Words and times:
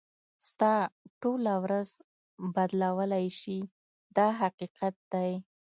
ستا 0.49 0.73
ټوله 1.21 1.53
ورځ 1.65 1.89
بدلولای 2.55 3.27
شي 3.39 3.59
دا 4.17 4.27
حقیقت 4.41 4.95
دی. 5.13 5.31